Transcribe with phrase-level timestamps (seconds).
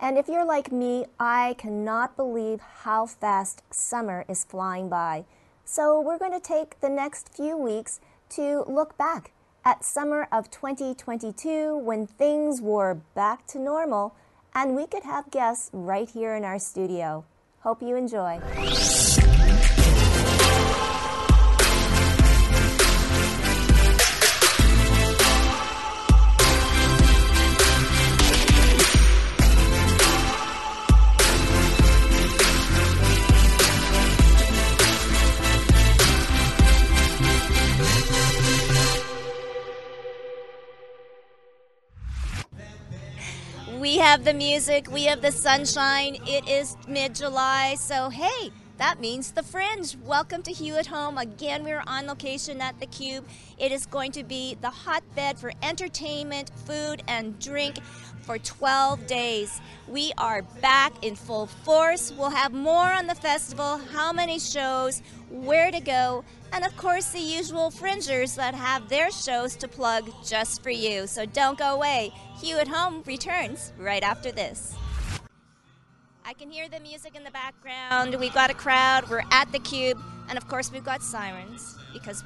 [0.00, 5.24] And if you're like me, I cannot believe how fast summer is flying by.
[5.64, 8.00] So, we're going to take the next few weeks
[8.30, 9.32] to look back
[9.64, 14.14] at summer of 2022 when things were back to normal
[14.54, 17.24] and we could have guests right here in our studio.
[17.60, 18.40] Hope you enjoy.
[43.88, 46.18] We have the music, we have the sunshine.
[46.26, 49.96] It is mid July, so hey, that means the fringe.
[50.04, 51.16] Welcome to Hue at Home.
[51.16, 53.26] Again, we're on location at the Cube.
[53.56, 57.78] It is going to be the hotbed for entertainment, food, and drink
[58.28, 59.58] for 12 days.
[59.88, 62.12] We are back in full force.
[62.12, 67.08] We'll have more on the festival, how many shows, where to go, and of course
[67.08, 71.06] the usual fringers that have their shows to plug just for you.
[71.06, 72.12] So don't go away.
[72.38, 74.74] Hue at Home returns right after this.
[76.26, 78.14] I can hear the music in the background.
[78.20, 79.08] We've got a crowd.
[79.08, 79.98] We're at the Cube.
[80.28, 82.22] And of course, we've got sirens because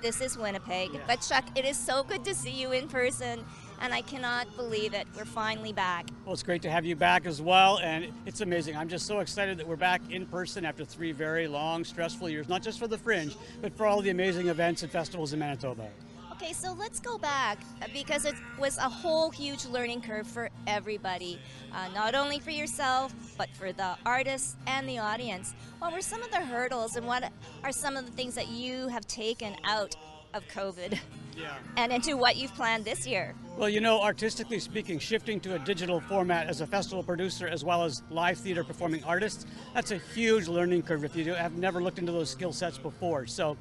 [0.00, 0.98] this is Winnipeg.
[1.06, 3.44] But Chuck, it is so good to see you in person
[3.82, 5.06] and I cannot believe it.
[5.16, 6.08] We're finally back.
[6.24, 8.76] Well, it's great to have you back as well, and it's amazing.
[8.76, 12.48] I'm just so excited that we're back in person after three very long, stressful years,
[12.48, 15.88] not just for the Fringe, but for all the amazing events and festivals in Manitoba.
[16.30, 20.48] Okay, so let's go back uh, because it was a whole huge learning curve for
[20.66, 21.38] everybody,
[21.72, 25.54] uh, not only for yourself, but for the artists and the audience.
[25.78, 27.30] What were some of the hurdles and what
[27.62, 29.94] are some of the things that you have taken out
[30.34, 30.98] of COVID?
[31.36, 31.54] Yeah.
[31.76, 33.34] And into what you've planned this year?
[33.56, 37.64] Well, you know, artistically speaking, shifting to a digital format as a festival producer as
[37.64, 41.82] well as live theater performing artists, that's a huge learning curve if you have never
[41.82, 43.26] looked into those skill sets before.
[43.26, 43.56] So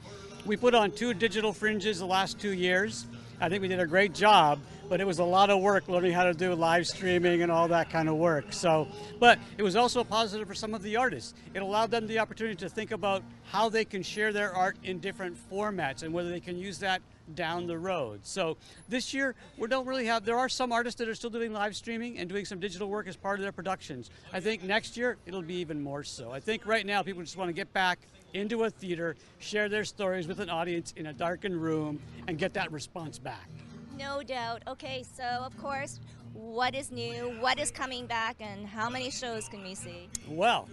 [0.46, 3.06] we put on two digital fringes the last two years.
[3.42, 6.12] I think we did a great job, but it was a lot of work learning
[6.12, 8.54] how to do live streaming and all that kind of work.
[8.54, 8.88] So,
[9.20, 11.34] but it was also positive for some of the artists.
[11.56, 15.00] It allowed them the opportunity to think about how they can share their art in
[15.00, 17.02] different formats and whether they can use that
[17.36, 18.22] down the road.
[18.24, 18.58] So
[18.90, 21.76] this year, we don't really have, there are some artists that are still doing live
[21.76, 24.10] streaming and doing some digital work as part of their productions.
[24.34, 26.32] I think next year, it'll be even more so.
[26.32, 28.00] I think right now, people just want to get back
[28.34, 32.54] into a theater, share their stories with an audience in a darkened room, and get
[32.54, 33.50] that response back.
[33.98, 34.64] No doubt.
[34.68, 36.00] Okay, so of course,
[36.34, 40.10] what is new, what is coming back, and how many shows can we see?
[40.30, 40.70] Well,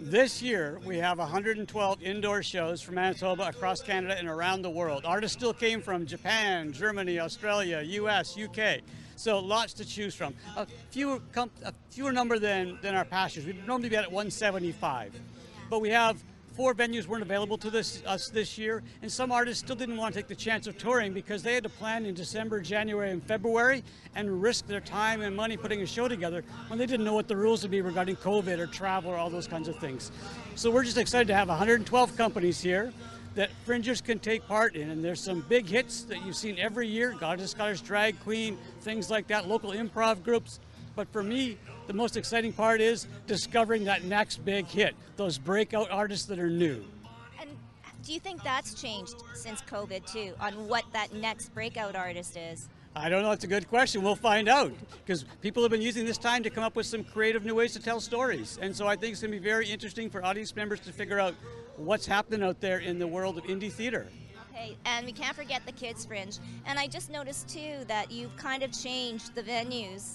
[0.00, 5.04] this year, we have 112 indoor shows from Manitoba across Canada and around the world.
[5.04, 8.80] Artists still came from Japan, Germany, Australia, US, UK.
[9.16, 10.34] So lots to choose from.
[10.56, 13.46] A fewer, a fewer number than, than our past years.
[13.46, 15.20] We'd normally be at 175.
[15.68, 16.16] But we have
[16.60, 20.12] four venues weren't available to this, us this year, and some artists still didn't want
[20.12, 23.22] to take the chance of touring because they had to plan in December, January, and
[23.22, 23.82] February
[24.14, 27.28] and risk their time and money putting a show together when they didn't know what
[27.28, 30.12] the rules would be regarding COVID or travel or all those kinds of things.
[30.54, 32.92] So we're just excited to have 112 companies here
[33.36, 34.90] that fringers can take part in.
[34.90, 39.08] And there's some big hits that you've seen every year Goddess Scottish Drag Queen, things
[39.08, 40.60] like that, local improv groups.
[40.94, 41.56] But for me,
[41.90, 46.48] the most exciting part is discovering that next big hit, those breakout artists that are
[46.48, 46.84] new.
[47.40, 47.50] And
[48.04, 52.68] do you think that's changed since COVID too, on what that next breakout artist is?
[52.94, 53.32] I don't know.
[53.32, 54.02] It's a good question.
[54.02, 54.72] We'll find out
[55.04, 57.72] because people have been using this time to come up with some creative new ways
[57.72, 58.56] to tell stories.
[58.62, 61.18] And so I think it's going to be very interesting for audience members to figure
[61.18, 61.34] out
[61.76, 64.06] what's happening out there in the world of indie theater.
[64.52, 66.38] Okay, and we can't forget the Kids Fringe.
[66.66, 70.14] And I just noticed too that you've kind of changed the venues.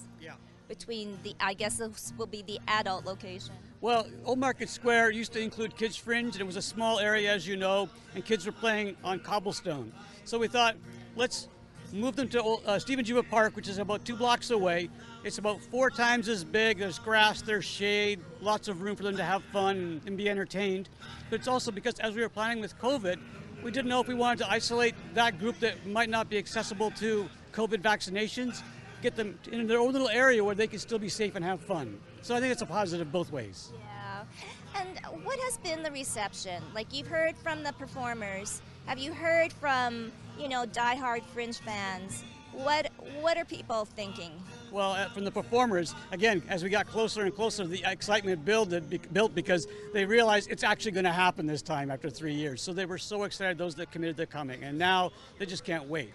[0.68, 3.54] Between the, I guess this will be the adult location?
[3.82, 7.32] Well, Old Market Square used to include Kids Fringe, and it was a small area,
[7.32, 9.92] as you know, and kids were playing on cobblestone.
[10.24, 10.76] So we thought,
[11.16, 11.50] let's
[11.94, 14.90] move them to uh, Stephen Juba Park, which is about two blocks away.
[15.24, 16.80] It's about four times as big.
[16.80, 20.90] There's grass, there's shade, lots of room for them to have fun and be entertained.
[21.30, 23.20] But it's also because as we were planning with COVID,
[23.64, 26.92] we didn't know if we wanted to isolate that group that might not be accessible
[26.92, 28.62] to COVID vaccinations
[29.06, 31.62] get them in their own little area where they can still be safe and have
[31.62, 32.00] fun.
[32.24, 33.72] So I think it's a positive both ways.
[33.80, 34.82] Yeah.
[34.82, 36.64] And what has been the reception?
[36.74, 38.64] Like you've heard from the performers.
[38.88, 42.24] Have you heard from, you know, diehard Fringe fans?
[42.52, 42.90] What
[43.22, 44.32] what are people thinking?
[44.72, 48.74] Well, uh, from the performers, again, as we got closer and closer, the excitement built,
[49.14, 52.62] built because they realized it's actually going to happen this time after three years.
[52.62, 55.88] So they were so excited, those that committed to coming, and now they just can't
[55.88, 56.14] wait.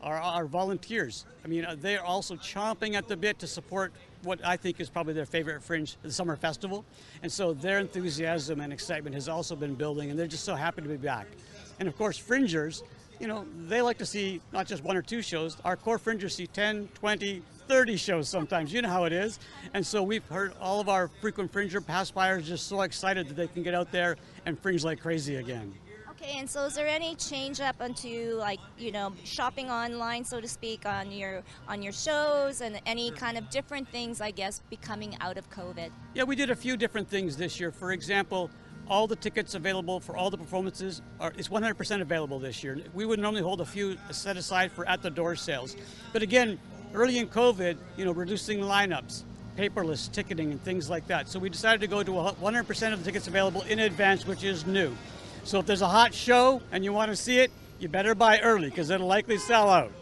[0.00, 3.92] Our, our volunteers, I mean, uh, they're also chomping at the bit to support
[4.22, 6.84] what I think is probably their favorite Fringe, the Summer Festival.
[7.22, 10.82] And so their enthusiasm and excitement has also been building, and they're just so happy
[10.82, 11.26] to be back.
[11.80, 12.84] And of course, Fringers,
[13.18, 15.56] you know, they like to see not just one or two shows.
[15.64, 18.72] Our core fringers see 10, 20, 30 shows sometimes.
[18.72, 19.38] You know how it is.
[19.74, 23.36] And so we've heard all of our frequent fringer past buyers just so excited that
[23.36, 24.16] they can get out there
[24.46, 25.74] and fringe like crazy again.
[26.20, 30.40] Okay, and so is there any change up onto like you know shopping online, so
[30.40, 34.60] to speak, on your on your shows and any kind of different things, I guess,
[34.68, 35.90] becoming out of COVID?
[36.14, 37.70] Yeah, we did a few different things this year.
[37.70, 38.50] For example,
[38.88, 42.80] all the tickets available for all the performances are it's 100% available this year.
[42.94, 45.76] We would normally hold a few set aside for at the door sales,
[46.12, 46.58] but again,
[46.94, 49.22] early in COVID, you know, reducing lineups,
[49.56, 51.28] paperless ticketing, and things like that.
[51.28, 54.66] So we decided to go to 100% of the tickets available in advance, which is
[54.66, 54.92] new.
[55.44, 58.40] So if there's a hot show and you want to see it, you better buy
[58.40, 59.92] early because it'll likely sell out.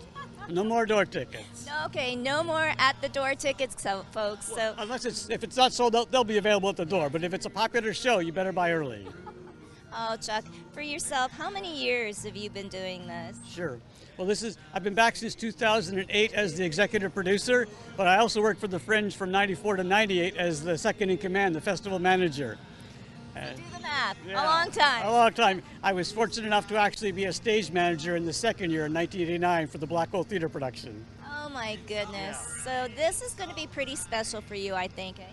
[0.48, 1.66] No more door tickets.
[1.86, 4.48] Okay, no more at the door tickets, so, folks.
[4.48, 7.10] Well, so unless it's if it's not sold out, they'll be available at the door.
[7.10, 9.06] But if it's a popular show, you better buy early.
[9.92, 13.38] oh, Chuck, for yourself, how many years have you been doing this?
[13.48, 13.80] Sure.
[14.16, 17.66] Well, this is I've been back since 2008 as the executive producer,
[17.96, 21.18] but I also worked for the Fringe from 94 to 98 as the second in
[21.18, 22.56] command, the festival manager.
[23.56, 24.16] Do the math.
[24.26, 25.06] Yeah, a long time.
[25.06, 25.62] A long time.
[25.82, 28.94] I was fortunate enough to actually be a stage manager in the second year in
[28.94, 31.04] 1989 for the Black Hole Theater production.
[31.24, 32.64] Oh my goodness.
[32.66, 32.86] Yeah.
[32.86, 35.20] So this is going to be pretty special for you, I think.
[35.20, 35.24] Eh?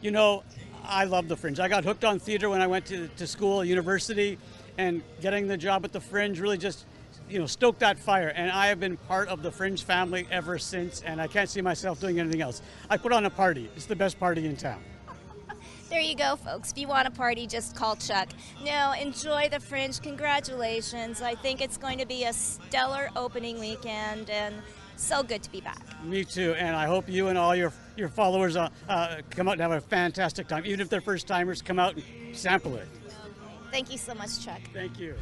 [0.00, 0.42] You know,
[0.84, 1.58] I love the Fringe.
[1.58, 4.38] I got hooked on theater when I went to, to school, university,
[4.78, 6.86] and getting the job at the Fringe really just
[7.28, 8.28] you know, stoked that fire.
[8.28, 11.60] And I have been part of the Fringe family ever since, and I can't see
[11.60, 12.62] myself doing anything else.
[12.88, 13.70] I put on a party.
[13.76, 14.82] It's the best party in town.
[15.88, 16.72] There you go, folks.
[16.72, 18.28] If you want a party, just call Chuck.
[18.64, 20.00] No, enjoy the Fringe.
[20.00, 21.22] Congratulations.
[21.22, 24.56] I think it's going to be a stellar opening weekend and
[24.96, 25.82] so good to be back.
[26.02, 29.52] Me too, and I hope you and all your your followers uh, uh, come out
[29.52, 30.66] and have a fantastic time.
[30.66, 32.88] Even if they're first timers, come out and sample it.
[33.70, 34.60] Thank you so much, Chuck.
[34.72, 35.14] Thank you.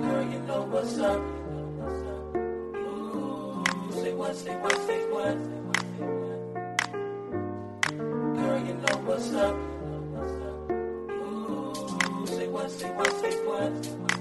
[0.00, 1.41] Girl, you know what's up
[4.32, 5.36] what, say what, say what.
[8.36, 9.56] Girl, you know what's up.
[11.20, 14.11] Ooh, say what, say what, say what.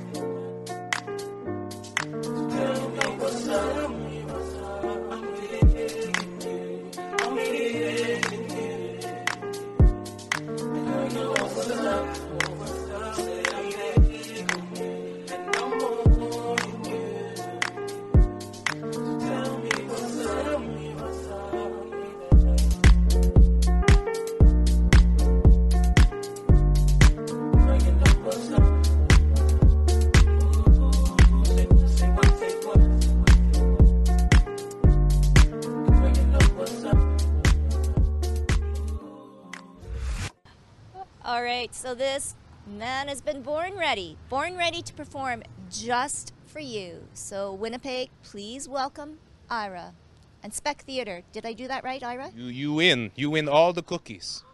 [41.91, 47.05] So this man has been born ready, born ready to perform just for you.
[47.13, 49.17] So, Winnipeg, please welcome
[49.49, 49.93] Ira.
[50.41, 52.31] And Spec Theater, did I do that right, Ira?
[52.33, 53.11] You, you win.
[53.17, 54.45] You win all the cookies.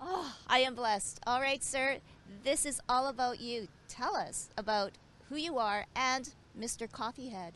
[0.00, 1.20] Oh, I am blessed.
[1.26, 1.98] All right, sir,
[2.44, 3.68] this is all about you.
[3.86, 4.92] Tell us about
[5.28, 6.88] who you are and Mr.
[6.88, 7.52] Coffeehead.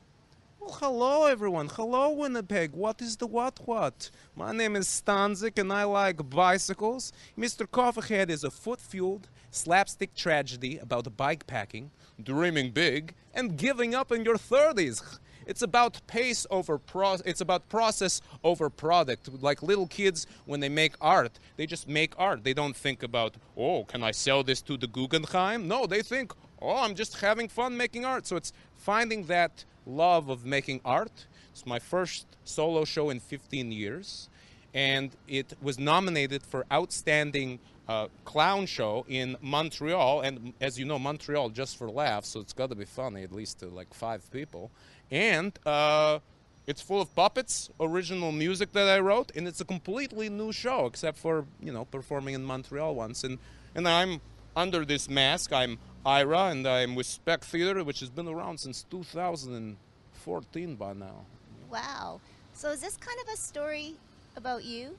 [0.61, 1.69] Hello everyone.
[1.69, 2.73] Hello Winnipeg.
[2.73, 4.11] What is the what what?
[4.35, 7.13] My name is Stanzik and I like bicycles.
[7.39, 7.65] Mr.
[7.67, 11.91] Coffeehead is a foot-fueled slapstick tragedy about bike packing,
[12.23, 15.19] dreaming big, and giving up in your 30s.
[15.47, 19.31] It's about pace over pro- it's about process over product.
[19.41, 22.45] Like little kids when they make art, they just make art.
[22.45, 26.35] They don't think about, "Oh, can I sell this to the Guggenheim?" No, they think,
[26.61, 31.27] "Oh, I'm just having fun making art." So it's finding that love of making art.
[31.51, 34.29] It's my first solo show in 15 years,
[34.73, 40.21] and it was nominated for Outstanding uh, Clown Show in Montreal.
[40.21, 43.33] And as you know, Montreal just for laughs, so it's got to be funny, at
[43.33, 44.71] least to like five people.
[45.11, 46.19] And uh,
[46.67, 50.87] it's full of puppets, original music that I wrote, and it's a completely new show,
[50.87, 53.25] except for you know performing in Montreal once.
[53.25, 53.39] And
[53.75, 54.21] and I'm
[54.55, 55.53] under this mask.
[55.53, 61.27] I'm Ira, and I'm with Spec Theater, which has been around since 2014 by now.
[61.71, 62.23] Wow.
[62.55, 63.95] So is this kind of a story
[64.35, 64.97] about you?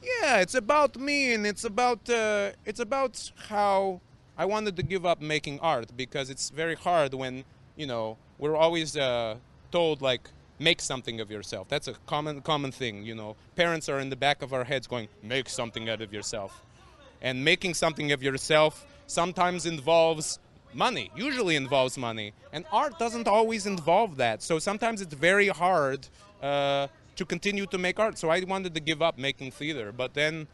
[0.00, 4.00] Yeah, it's about me, and it's about uh, it's about how
[4.38, 7.42] I wanted to give up making art because it's very hard when
[7.76, 9.34] you know we're always uh,
[9.72, 11.66] told like make something of yourself.
[11.68, 13.02] That's a common common thing.
[13.04, 16.12] You know, parents are in the back of our heads going make something out of
[16.12, 16.62] yourself,
[17.20, 20.38] and making something of yourself sometimes involves
[20.72, 21.10] money.
[21.16, 24.42] Usually involves money, and art doesn't always involve that.
[24.42, 26.08] So sometimes it's very hard.
[26.42, 26.86] Uh,
[27.20, 28.16] to continue to make art.
[28.16, 30.48] So I wanted to give up making theater, but then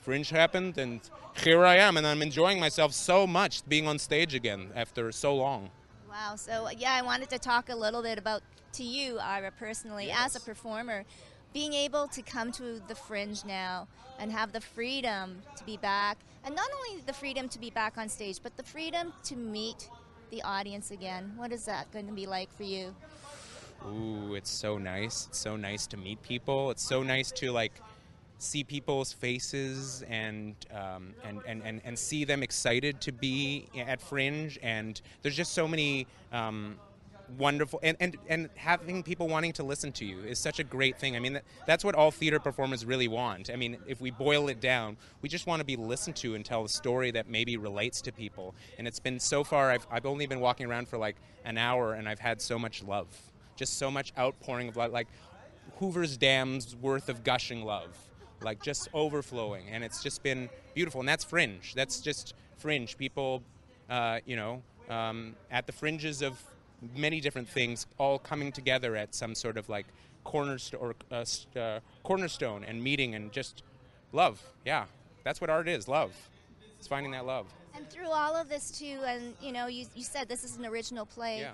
[0.00, 1.00] Fringe happened, and
[1.44, 5.36] here I am, and I'm enjoying myself so much being on stage again after so
[5.36, 5.70] long.
[6.08, 6.34] Wow.
[6.34, 10.34] So yeah, I wanted to talk a little bit about to you, Ira, personally, Yes.
[10.34, 11.04] as a performer,
[11.52, 13.88] being able to come to the Fringe now
[14.18, 17.96] and have the freedom to be back, and not only the freedom to be back
[17.96, 19.88] on stage, but the freedom to meet
[20.30, 21.32] the audience again.
[21.36, 22.94] What is that going to be like for you?
[23.86, 25.26] Ooh, it's so nice.
[25.28, 26.70] It's so nice to meet people.
[26.70, 27.80] It's so nice to like
[28.38, 34.00] see people's faces and um, and, and, and and see them excited to be at
[34.00, 34.58] Fringe.
[34.62, 36.06] And there's just so many.
[36.32, 36.76] Um,
[37.36, 40.98] wonderful and, and and having people wanting to listen to you is such a great
[40.98, 41.16] thing.
[41.16, 43.50] I mean that, that's what all theater performers really want.
[43.50, 46.44] I mean if we boil it down we just want to be listened to and
[46.44, 48.54] tell a story that maybe relates to people.
[48.78, 51.94] And it's been so far i've, I've only been walking around for like an hour
[51.94, 53.08] and i've had so much love.
[53.56, 55.08] Just so much outpouring of love like
[55.76, 57.96] hoover's dam's worth of gushing love.
[58.42, 61.00] Like just overflowing and it's just been beautiful.
[61.00, 61.74] And that's fringe.
[61.74, 62.96] That's just fringe.
[62.96, 63.42] People
[63.90, 66.42] uh, you know um, at the fringes of
[66.94, 69.86] many different things all coming together at some sort of like
[70.24, 73.62] cornerstone or uh, st- uh, cornerstone and meeting and just
[74.12, 74.42] love.
[74.64, 74.84] Yeah.
[75.24, 76.12] That's what art is love.
[76.78, 77.46] It's finding that love.
[77.74, 80.66] And through all of this too, and you know, you, you said this is an
[80.66, 81.40] original play.
[81.40, 81.52] yeah.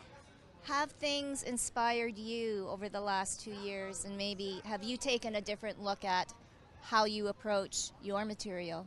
[0.64, 5.40] Have things inspired you over the last two years, and maybe have you taken a
[5.40, 6.32] different look at
[6.80, 8.86] how you approach your material?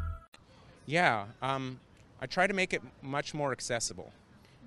[0.91, 1.79] Yeah, um,
[2.21, 4.11] I try to make it much more accessible.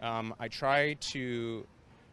[0.01, 1.67] Um, I try to,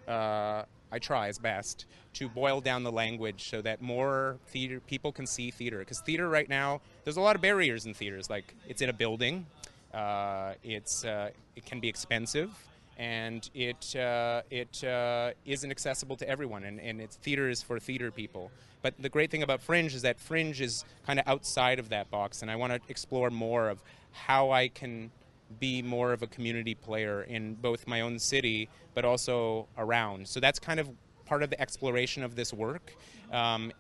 [0.06, 5.14] uh, I try as best to boil down the language so that more theater people
[5.14, 5.80] can see theater.
[5.80, 8.30] Because theater right now, there's a lot of barriers in theaters.
[8.30, 9.46] Like it's in a building,
[9.94, 12.52] uh, it's uh, it can be expensive,
[12.98, 16.66] and it uh, it uh, isn't accessible to everyone.
[16.66, 18.52] And, and it's theater is for theater people.
[18.82, 22.10] But the great thing about Fringe is that Fringe is kind of outside of that
[22.10, 25.12] box, and I want to explore more of how I can
[25.60, 30.28] be more of a community player in both my own city, but also around.
[30.28, 30.90] So that's kind of
[31.26, 32.96] part of the exploration of this work.
[33.32, 33.72] Um,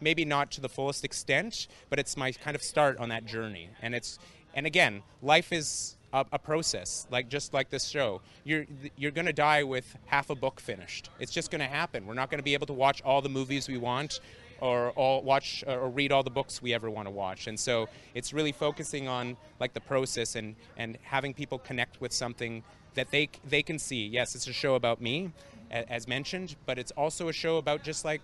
[0.00, 3.70] maybe not to the fullest extent, but it's my kind of start on that journey.
[3.82, 4.18] And it's
[4.54, 8.20] and again, life is a, a process, like just like this show.
[8.44, 8.66] You're
[8.96, 11.10] you're going to die with half a book finished.
[11.20, 12.06] It's just going to happen.
[12.06, 14.20] We're not going to be able to watch all the movies we want.
[14.60, 17.58] Or all watch uh, or read all the books we ever want to watch, and
[17.58, 22.64] so it's really focusing on like the process and and having people connect with something
[22.94, 24.06] that they they can see.
[24.06, 25.30] Yes, it's a show about me,
[25.70, 28.22] as mentioned, but it's also a show about just like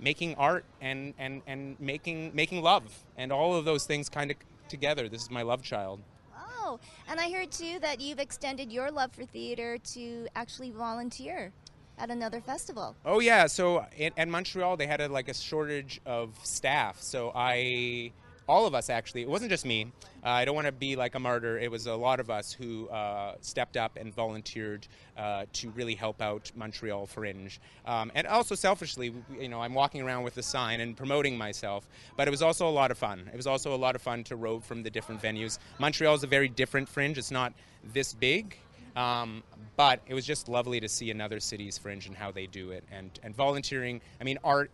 [0.00, 4.36] making art and, and, and making making love and all of those things kind of
[4.68, 5.08] together.
[5.08, 6.00] This is my love child.
[6.36, 6.78] Oh,
[7.08, 11.52] and I heard too that you've extended your love for theater to actually volunteer
[11.98, 12.94] at another festival.
[13.04, 17.00] Oh yeah, so in, at Montreal they had a, like a shortage of staff.
[17.00, 18.12] So I,
[18.48, 19.92] all of us actually, it wasn't just me.
[20.24, 21.58] Uh, I don't want to be like a martyr.
[21.58, 24.86] It was a lot of us who uh, stepped up and volunteered
[25.16, 27.60] uh, to really help out Montreal Fringe.
[27.84, 31.86] Um, and also selfishly, you know, I'm walking around with a sign and promoting myself.
[32.16, 33.28] But it was also a lot of fun.
[33.32, 35.58] It was also a lot of fun to rove from the different venues.
[35.78, 37.18] Montreal is a very different Fringe.
[37.18, 37.52] It's not
[37.92, 38.58] this big.
[38.96, 39.42] Um,
[39.76, 42.84] but it was just lovely to see another city's fringe and how they do it.
[42.92, 44.70] And, and volunteering i mean art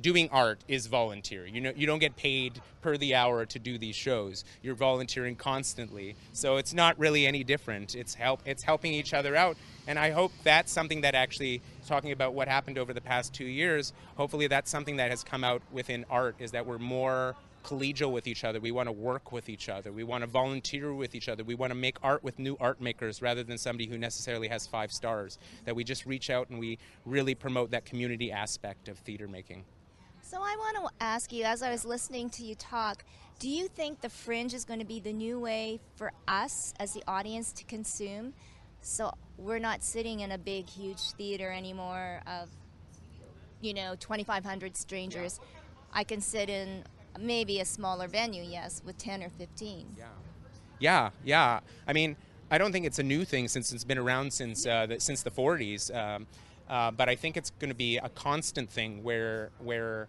[0.00, 1.46] doing art is volunteer.
[1.46, 4.44] You know you don't get paid per the hour to do these shows.
[4.62, 6.16] You're volunteering constantly.
[6.32, 7.94] So it's not really any different.
[7.94, 9.56] It's help it's helping each other out.
[9.86, 13.44] And i hope that's something that actually talking about what happened over the past two
[13.44, 18.12] years hopefully that's something that has come out within art is that we're more collegial
[18.12, 18.60] with each other.
[18.60, 19.90] We want to work with each other.
[19.90, 21.42] We want to volunteer with each other.
[21.42, 24.66] We want to make art with new art makers rather than somebody who necessarily has
[24.66, 25.38] five stars.
[25.64, 29.64] That we just reach out and we really promote that community aspect of theater making.
[30.22, 33.04] So I want to ask you, as I was listening to you talk,
[33.38, 36.92] do you think the fringe is going to be the new way for us as
[36.92, 38.32] the audience to consume?
[38.80, 42.48] So we're not sitting in a big, huge theater anymore of,
[43.60, 45.40] you know, 2,500 strangers.
[45.92, 46.84] I can sit in
[47.18, 49.96] maybe a smaller venue, yes, with 10 or 15.
[49.98, 50.04] Yeah.
[50.80, 51.60] Yeah, yeah.
[51.86, 52.16] I mean,
[52.50, 55.22] I don't think it's a new thing since it's been around since uh, the, since
[55.22, 55.94] the 40s.
[55.94, 56.26] Um,
[56.68, 60.08] uh, but I think it's going to be a constant thing where where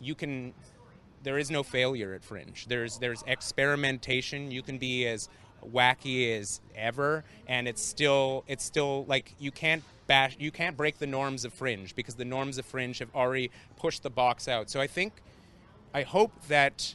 [0.00, 0.52] you can
[1.22, 2.66] there is no failure at Fringe.
[2.68, 4.50] There's there's experimentation.
[4.50, 5.28] You can be as
[5.66, 10.98] wacky as ever, and it's still it's still like you can't bash you can't break
[10.98, 14.70] the norms of Fringe because the norms of Fringe have already pushed the box out.
[14.70, 15.12] So I think
[15.94, 16.94] I hope that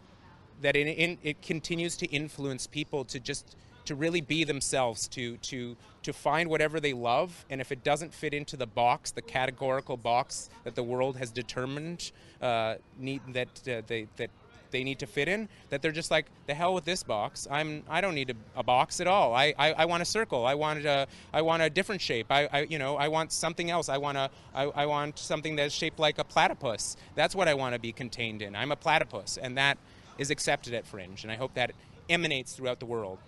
[0.61, 5.75] that in, it continues to influence people to just to really be themselves, to to
[6.03, 9.97] to find whatever they love, and if it doesn't fit into the box, the categorical
[9.97, 14.29] box that the world has determined uh, need that uh, they that
[14.73, 17.47] they need to fit in, that they're just like the hell with this box.
[17.49, 19.33] I'm I don't need a, a box at all.
[19.33, 20.45] I, I, I, want a circle.
[20.45, 22.27] I want a I want a different shape.
[22.29, 23.87] I, I you know I want something else.
[23.87, 26.97] I want a I, I want something that's shaped like a platypus.
[27.15, 28.53] That's what I want to be contained in.
[28.55, 29.77] I'm a platypus, and that
[30.17, 31.71] is accepted at Fringe, and I hope that
[32.09, 33.19] emanates throughout the world.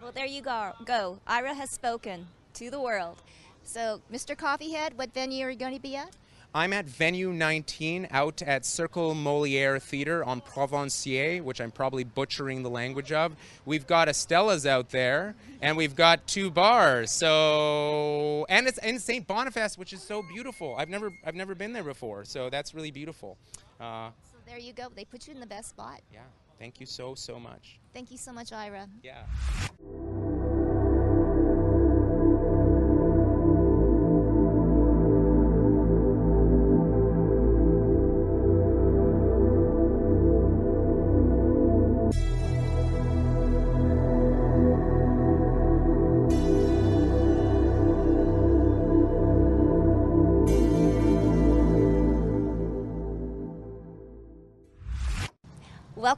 [0.00, 0.72] Well, there you go.
[0.86, 1.18] Go.
[1.26, 3.22] Ira has spoken to the world.
[3.62, 4.34] So, Mr.
[4.34, 6.16] Coffeehead, what venue are you going to be at?
[6.52, 12.64] I'm at Venue 19 out at Circle Moliere Theater on Provencher, which I'm probably butchering
[12.64, 13.36] the language of.
[13.64, 17.12] We've got Estella's out there, and we've got two bars.
[17.12, 19.26] So, and it's in St.
[19.28, 20.74] Boniface, which is so beautiful.
[20.76, 23.38] I've never, I've never been there before, so that's really beautiful.
[23.80, 24.88] Uh, so there you go.
[24.92, 26.00] They put you in the best spot.
[26.12, 26.20] Yeah.
[26.58, 27.78] Thank you so, so much.
[27.94, 28.88] Thank you so much, Ira.
[29.02, 29.22] Yeah.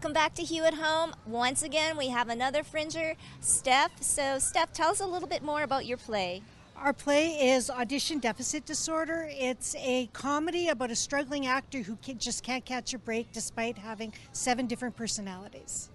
[0.02, 1.14] Welcome back to Hue at Home.
[1.26, 4.02] Once again, we have another Fringer, Steph.
[4.02, 6.42] So, Steph, tell us a little bit more about your play.
[6.76, 9.28] Our play is Audition Deficit Disorder.
[9.30, 13.78] It's a comedy about a struggling actor who can, just can't catch a break despite
[13.78, 15.88] having seven different personalities.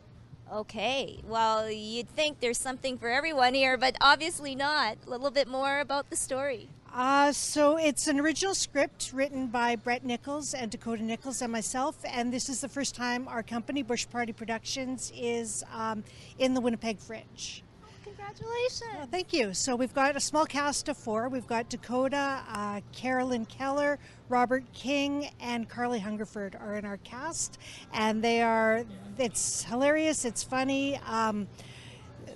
[0.54, 5.00] Okay, well, you'd think there's something for everyone here, but obviously not.
[5.06, 6.70] A little bit more about the story.
[6.93, 11.95] Uh, so it's an original script written by Brett Nichols and Dakota Nichols and myself,
[12.06, 16.04] and this is the first time our company, Bush Party Productions, is um,
[16.39, 17.63] in the Winnipeg Fringe.
[18.04, 19.10] Congratulations!
[19.12, 19.54] Thank you.
[19.54, 21.30] So we've got a small cast of four.
[21.30, 27.58] We've got Dakota, uh, Carolyn Keller, Robert King, and Carly Hungerford are in our cast,
[27.93, 28.86] and they are.
[29.17, 30.26] It's hilarious.
[30.26, 31.00] It's funny.
[31.06, 31.47] Um,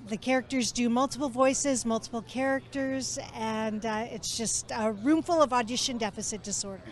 [0.08, 5.54] the characters do multiple voices, multiple characters, and uh, it's just a room full of
[5.54, 6.84] audition deficit disorder.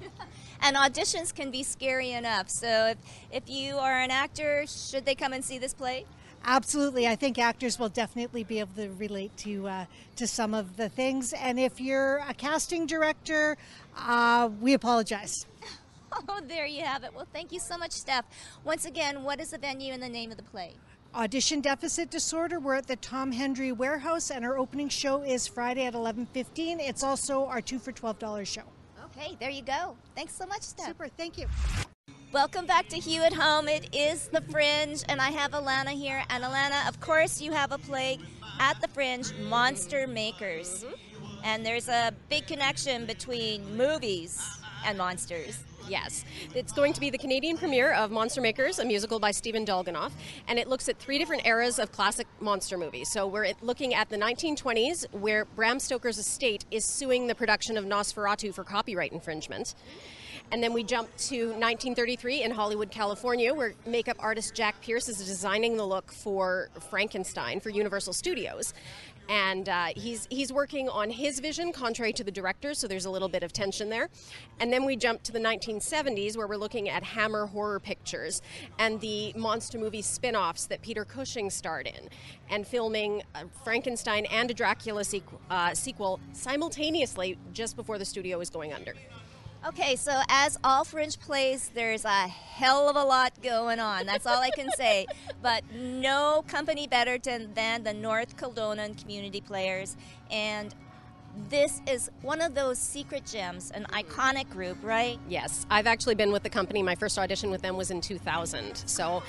[0.60, 2.50] and auditions can be scary enough.
[2.50, 2.98] So if,
[3.30, 6.04] if you are an actor, should they come and see this play?
[6.44, 10.76] Absolutely, I think actors will definitely be able to relate to uh, to some of
[10.76, 11.32] the things.
[11.32, 13.56] And if you're a casting director,
[13.96, 15.46] uh, we apologize.
[16.30, 17.12] Oh, there you have it.
[17.14, 18.24] Well, thank you so much, Steph.
[18.64, 20.72] Once again, what is the venue and the name of the play?
[21.16, 22.60] Audition deficit disorder.
[22.60, 26.78] We're at the Tom Hendry Warehouse, and our opening show is Friday at 11:15.
[26.78, 28.64] It's also our two for twelve dollars show.
[29.06, 29.96] Okay, there you go.
[30.14, 30.88] Thanks so much, Steph.
[30.88, 31.46] Super, thank you.
[32.32, 33.66] Welcome back to Hue at Home.
[33.66, 36.22] It is the Fringe, and I have Alana here.
[36.28, 38.18] And Alana, of course, you have a play
[38.60, 41.44] at the Fringe, Monster Makers, mm-hmm.
[41.44, 44.55] and there's a big connection between movies
[44.86, 45.58] and monsters.
[45.88, 46.24] Yes.
[46.54, 50.10] It's going to be the Canadian premiere of Monster Makers, a musical by Stephen Dolginoff,
[50.48, 53.10] and it looks at three different eras of classic monster movies.
[53.10, 57.84] So we're looking at the 1920s, where Bram Stoker's estate is suing the production of
[57.84, 59.74] Nosferatu for copyright infringement.
[60.52, 65.18] And then we jump to 1933 in Hollywood, California, where makeup artist Jack Pierce is
[65.18, 68.72] designing the look for Frankenstein for Universal Studios
[69.28, 73.10] and uh, he's he's working on his vision contrary to the director so there's a
[73.10, 74.08] little bit of tension there.
[74.60, 78.42] And then we jump to the 1970s where we're looking at hammer horror pictures
[78.78, 82.08] and the monster movie spin-offs that peter cushing starred in
[82.50, 88.38] and filming uh, frankenstein and a dracula sequ- uh, sequel simultaneously just before the studio
[88.38, 88.94] was going under
[89.64, 94.06] Okay, so as all Fringe plays, there's a hell of a lot going on.
[94.06, 95.06] That's all I can say.
[95.42, 99.96] But no company better than, than the North Kildonan Community Players.
[100.28, 100.74] And
[101.48, 105.18] this is one of those secret gems, an iconic group, right?
[105.28, 106.82] Yes, I've actually been with the company.
[106.82, 109.22] My first audition with them was in 2000, so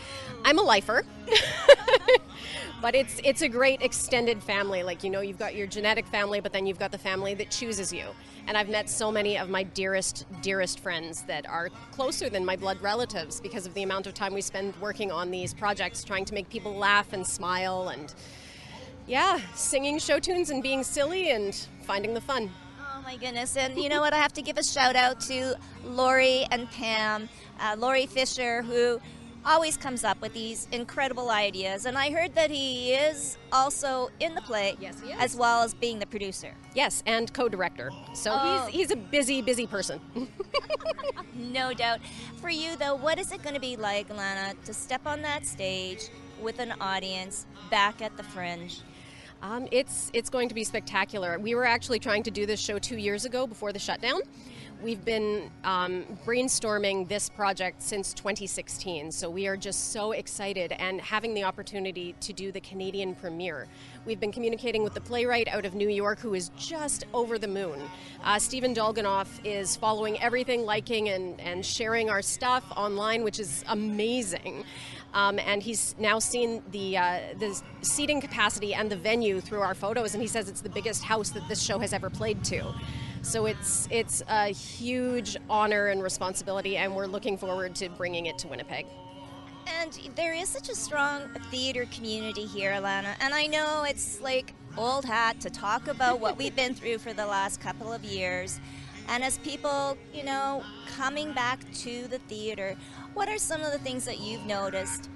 [0.43, 1.03] I'm a lifer.
[2.81, 4.83] but it's it's a great extended family.
[4.83, 7.51] Like you know, you've got your genetic family, but then you've got the family that
[7.51, 8.05] chooses you.
[8.47, 12.55] And I've met so many of my dearest, dearest friends that are closer than my
[12.55, 16.23] blood relatives because of the amount of time we spend working on these projects, trying
[16.25, 18.13] to make people laugh and smile and
[19.07, 22.51] yeah, singing show tunes and being silly and finding the fun.
[22.79, 23.55] Oh my goodness.
[23.55, 24.13] And you know what?
[24.13, 27.29] I have to give a shout out to Lori and Pam.
[27.59, 28.99] Uh, Lori Fisher, who
[29.45, 31.85] always comes up with these incredible ideas.
[31.85, 35.99] And I heard that he is also in the play, yes, as well as being
[35.99, 36.53] the producer.
[36.75, 37.91] Yes, and co-director.
[38.13, 38.65] So Oh.
[38.67, 40.01] he's he's a busy, busy person.
[41.35, 41.99] No doubt.
[42.41, 45.45] For you, though, what is it going to be like, Lana, to step on that
[45.45, 46.09] stage
[46.41, 48.71] with an audience back at the Fringe?
[49.41, 51.37] Um, it's it's going to be spectacular.
[51.39, 54.21] We were actually trying to do this show two years ago before the shutdown.
[54.83, 61.01] We've been um, brainstorming this project since 2016, so we are just so excited and
[61.01, 63.67] having the opportunity to do the Canadian premiere.
[64.05, 67.47] We've been communicating with the playwright out of New York who is just over the
[67.47, 67.81] moon.
[68.23, 73.65] Uh, Stephen Dolginoff is following everything, liking and, and sharing our stuff online, which is
[73.69, 74.63] amazing.
[75.17, 79.73] Um, and he's now seen the uh, the seating capacity and the venue through our
[79.73, 82.71] photos, and he says it's the biggest house that this show has ever played to.
[83.23, 88.37] So it's it's a huge honor and responsibility, and we're looking forward to bringing it
[88.39, 88.85] to Winnipeg.
[89.81, 93.15] And there is such a strong theater community here, Alana.
[93.19, 97.11] And I know it's like old hat to talk about what we've been through for
[97.11, 98.59] the last couple of years.
[99.07, 100.63] And as people, you know,
[100.95, 102.75] coming back to the theater,
[103.13, 105.09] what are some of the things that you've noticed?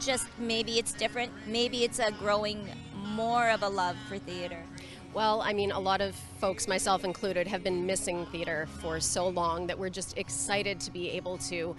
[0.00, 4.62] Just maybe it's different, maybe it's a growing more of a love for theater.
[5.14, 9.28] Well, I mean, a lot of folks, myself included, have been missing theater for so
[9.28, 11.74] long that we're just excited to be able to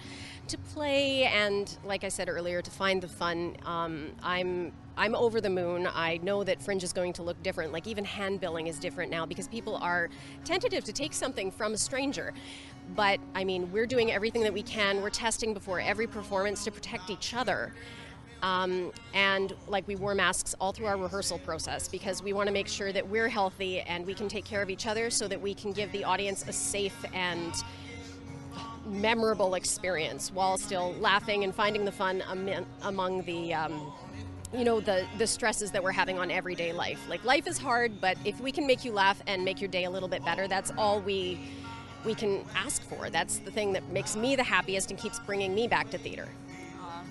[0.49, 3.57] to play and, like I said earlier, to find the fun.
[3.65, 5.87] Um, I'm I'm over the moon.
[5.93, 7.71] I know that Fringe is going to look different.
[7.71, 10.09] Like even hand billing is different now because people are
[10.43, 12.33] tentative to take something from a stranger.
[12.95, 15.01] But I mean, we're doing everything that we can.
[15.01, 17.73] We're testing before every performance to protect each other.
[18.41, 22.53] Um, and like we wore masks all through our rehearsal process because we want to
[22.53, 25.41] make sure that we're healthy and we can take care of each other so that
[25.41, 27.53] we can give the audience a safe and
[28.87, 33.93] memorable experience while still laughing and finding the fun am- among the um,
[34.53, 36.99] you know the the stresses that we're having on everyday life.
[37.09, 39.83] Like life is hard but if we can make you laugh and make your day
[39.83, 41.39] a little bit better that's all we
[42.05, 43.09] we can ask for.
[43.09, 46.29] That's the thing that makes me the happiest and keeps bringing me back to theater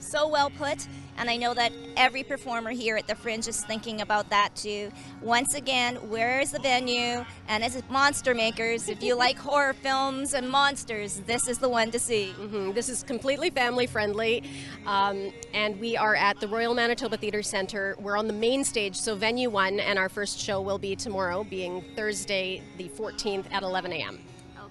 [0.01, 0.87] So well put,
[1.19, 4.91] and I know that every performer here at the Fringe is thinking about that too.
[5.21, 7.25] Once again, where is the venue?
[7.49, 11.91] And as monster makers, if you like horror films and monsters, this is the one
[11.91, 12.35] to see.
[12.39, 12.75] Mhm.
[12.75, 14.43] This is completely family friendly,
[14.87, 17.97] um, and we are at the Royal Manitoba Theatre Centre.
[17.99, 21.45] We're on the main stage, so venue one, and our first show will be tomorrow,
[21.45, 24.21] being Thursday the 14th at 11 a.m.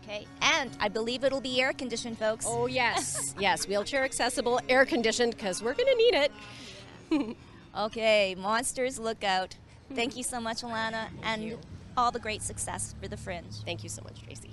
[0.05, 2.45] Okay, and I believe it'll be air conditioned, folks.
[2.47, 3.33] Oh, yes.
[3.39, 7.35] yes, wheelchair accessible, air conditioned, because we're going to need it.
[7.77, 9.57] Okay, monsters, look out.
[9.93, 11.57] Thank you so much, Alana, and
[11.97, 13.63] all the great success for the Fringe.
[13.65, 14.51] Thank you so much, Tracy.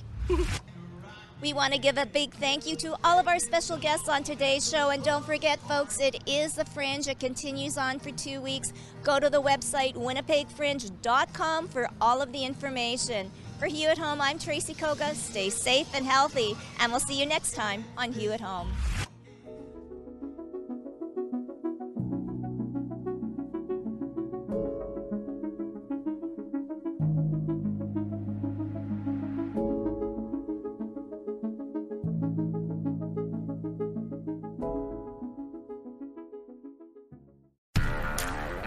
[1.41, 4.23] We want to give a big thank you to all of our special guests on
[4.23, 4.91] today's show.
[4.91, 7.09] And don't forget, folks, it is the Fringe.
[7.09, 8.73] It continues on for two weeks.
[9.03, 13.31] Go to the website winnipegfringe.com for all of the information.
[13.63, 15.15] For Hue at Home, I'm Tracy Koga.
[15.15, 18.73] Stay safe and healthy, and we'll see you next time on Hue at Home.